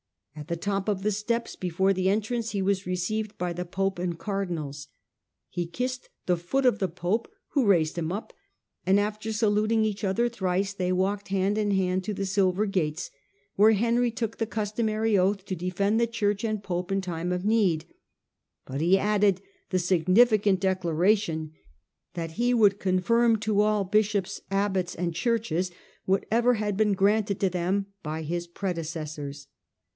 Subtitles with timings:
[0.35, 3.99] At the top of the steps before the entrance he was received by the pope
[3.99, 4.87] and cardinals.
[5.51, 8.33] He kissed the foot of the pope, who raised him up,
[8.83, 13.11] and after saluting each other thrice, they walked hand in hand to the silver gates,
[13.55, 17.45] where Henry took the customary oath to defend the Church and pope in time of
[17.45, 17.85] need;
[18.65, 19.39] but he added
[19.69, 21.51] the significant declara tion
[22.15, 25.69] that he would confirm to all bishops, abbots, and churches
[26.05, 29.45] whatever had been granted to them by his predecessors.